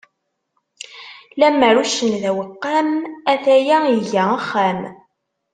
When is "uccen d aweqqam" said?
1.83-2.89